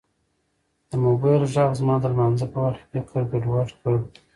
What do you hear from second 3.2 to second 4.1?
ګډوډ کړ.